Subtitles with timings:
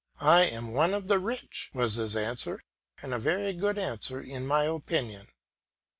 [0.19, 2.59] "I am one of the rich," was his answer;
[3.03, 5.27] and a very good answer in my opinion.